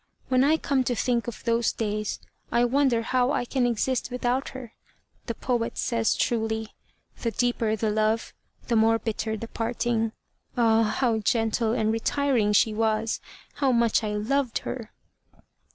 [0.29, 2.19] When I come to think of those days
[2.51, 4.73] I wonder how I can exist without her.
[5.27, 6.69] The poet says truly,
[7.21, 8.33] 'The deeper the love,
[8.67, 10.13] the more bitter the parting.'
[10.57, 10.81] Ah!
[10.81, 13.21] how gentle and retiring she was.
[13.57, 14.91] How much I loved her!"